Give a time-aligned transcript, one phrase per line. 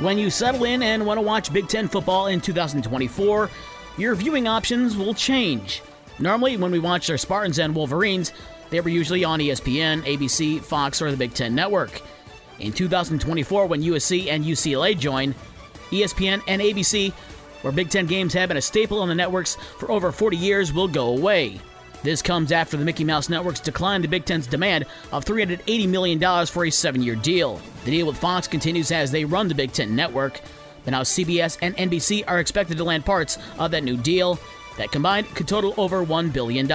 [0.00, 3.48] When you settle in and want to watch Big Ten football in 2024,
[3.96, 5.82] your viewing options will change.
[6.18, 8.32] Normally, when we watched our Spartans and Wolverines,
[8.70, 12.02] they were usually on ESPN, ABC, Fox, or the Big Ten Network.
[12.58, 15.32] In 2024, when USC and UCLA join,
[15.90, 17.12] ESPN and ABC,
[17.62, 20.72] where Big Ten games have been a staple on the networks for over 40 years,
[20.72, 21.60] will go away.
[22.04, 26.46] This comes after the Mickey Mouse Networks declined the Big Ten's demand of $380 million
[26.46, 27.62] for a seven year deal.
[27.86, 30.42] The deal with Fox continues as they run the Big Ten network,
[30.84, 34.38] but now CBS and NBC are expected to land parts of that new deal
[34.76, 36.70] that combined could total over $1 billion.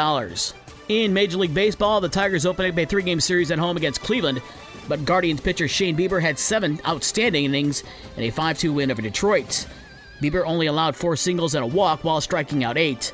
[0.87, 4.41] In Major League Baseball, the Tigers opened a three game series at home against Cleveland,
[4.87, 7.83] but Guardians pitcher Shane Bieber had seven outstanding innings
[8.17, 9.67] in a 5 2 win over Detroit.
[10.21, 13.13] Bieber only allowed four singles and a walk while striking out eight.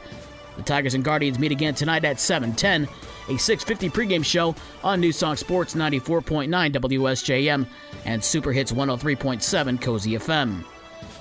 [0.58, 2.88] The Tigers and Guardians meet again tonight at 7:10,
[3.28, 7.68] a 6:50 pregame show on News Talk Sports 94.9 WSJM
[8.06, 10.64] and Super Hits 103.7 Cozy FM.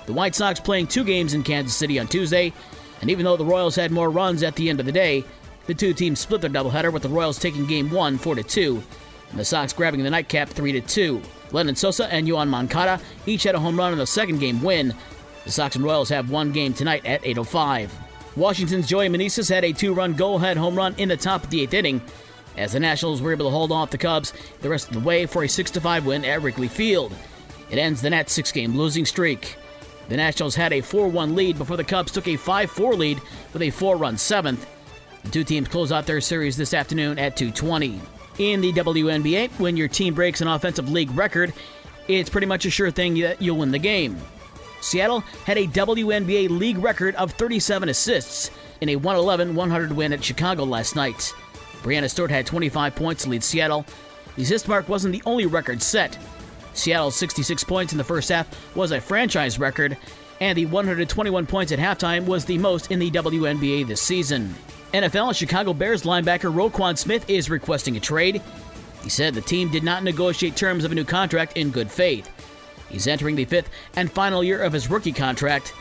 [0.05, 2.53] The White Sox playing two games in Kansas City on Tuesday,
[3.01, 5.25] and even though the Royals had more runs at the end of the day,
[5.67, 8.83] the two teams split their doubleheader with the Royals taking game 1 4 2
[9.31, 11.21] and the Sox grabbing the nightcap 3 2.
[11.51, 14.93] Lenyn Sosa and Yoán Moncada each had a home run in the second game win.
[15.43, 17.89] The Sox and Royals have one game tonight at 8:05.
[18.35, 21.73] Washington's Joey Meneses had a two-run go-ahead home run in the top of the eighth
[21.73, 22.01] inning,
[22.57, 25.25] as the Nationals were able to hold off the Cubs the rest of the way
[25.25, 27.13] for a 6-5 win at Wrigley Field.
[27.69, 29.55] It ends the Nats' six-game losing streak.
[30.09, 33.21] The Nationals had a 4-1 lead before the Cubs took a 5-4 lead
[33.53, 34.67] with a four-run seventh.
[35.23, 37.99] The two teams close out their series this afternoon at 2:20.
[38.37, 41.53] In the WNBA, when your team breaks an offensive league record,
[42.07, 44.17] it's pretty much a sure thing that you'll win the game.
[44.85, 50.23] Seattle had a WNBA league record of 37 assists in a 111 100 win at
[50.23, 51.33] Chicago last night.
[51.81, 53.85] Breanna Stewart had 25 points to lead Seattle.
[54.35, 56.17] The assist mark wasn't the only record set.
[56.73, 59.97] Seattle's 66 points in the first half was a franchise record,
[60.39, 64.53] and the 121 points at halftime was the most in the WNBA this season.
[64.93, 68.41] NFL Chicago Bears linebacker Roquan Smith is requesting a trade.
[69.03, 72.29] He said the team did not negotiate terms of a new contract in good faith.
[72.95, 75.73] He's entering the fifth and final year of his rookie contract.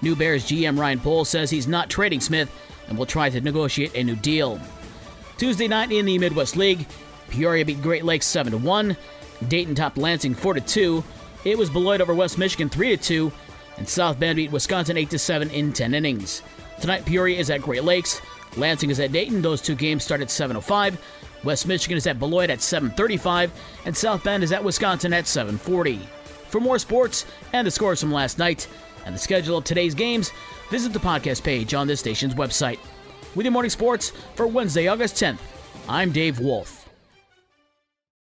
[0.00, 2.50] New Bears GM Ryan Poles says he's not trading Smith
[2.88, 4.58] and will try to negotiate a new deal.
[5.36, 6.86] Tuesday night in the Midwest League,
[7.28, 8.96] Peoria beat Great Lakes 7 1.
[9.48, 11.04] Dayton topped Lansing 4 2.
[11.44, 13.30] It was Beloit over West Michigan 3 2.
[13.76, 16.40] And South Bend beat Wisconsin 8 7 in 10 innings.
[16.80, 18.22] Tonight, Peoria is at Great Lakes.
[18.56, 19.42] Lansing is at Dayton.
[19.42, 20.96] Those two games start at 7:05.
[21.44, 23.50] West Michigan is at Beloit at 7:35,
[23.84, 26.00] and South Bend is at Wisconsin at 7:40.
[26.52, 27.24] For more sports
[27.54, 28.68] and the scores from last night
[29.06, 30.30] and the schedule of today's games,
[30.70, 32.78] visit the podcast page on this station's website.
[33.34, 35.38] With your morning sports for Wednesday, August 10th,
[35.88, 36.81] I'm Dave Wolf.